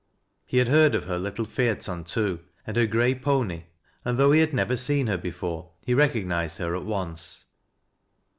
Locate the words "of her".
0.95-1.19